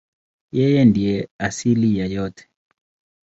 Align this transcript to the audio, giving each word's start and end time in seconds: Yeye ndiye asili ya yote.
Yeye 0.57 0.81
ndiye 0.85 1.17
asili 1.47 1.89
ya 1.99 2.05
yote. 2.15 2.43